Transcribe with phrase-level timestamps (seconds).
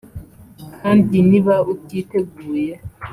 [0.79, 2.73] kandi niba utiteguye